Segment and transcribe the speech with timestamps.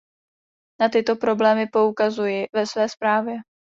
[0.79, 3.37] Na tyto problémy poukazuji ve své zprávě.